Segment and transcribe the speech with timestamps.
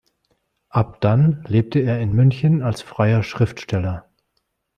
[0.69, 4.09] Ab dann lebte er in München als freier Schriftsteller.